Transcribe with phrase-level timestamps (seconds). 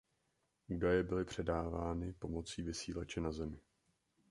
[0.67, 3.59] Údaje byly předávány pomocí vysílače na Zemi.